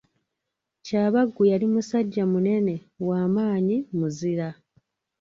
Kyabaggu 0.85 1.41
yali 1.51 1.65
musajja 1.73 2.23
munene, 2.31 2.75
wa 3.07 3.21
maanyi 3.33 3.77
muzira. 3.97 4.47